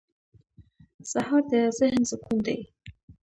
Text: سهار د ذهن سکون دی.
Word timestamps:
سهار 1.11 1.41
د 1.49 1.51
ذهن 1.77 2.03
سکون 2.09 2.37
دی. 2.45 2.59